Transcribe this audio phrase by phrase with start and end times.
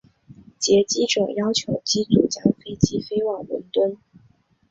[0.57, 3.97] 劫机者要求机组将飞机飞往伦敦。